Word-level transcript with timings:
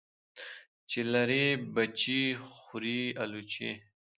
چی 0.89 0.99
لری 1.11 1.45
بچي 1.73 2.21
خوري 2.53 3.01
الوچی. 3.21 3.69